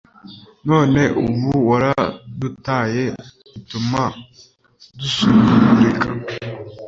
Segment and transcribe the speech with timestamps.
[0.67, 3.03] none ubu waradutaye,
[3.51, 4.03] bituma
[4.97, 6.07] dusuzugurika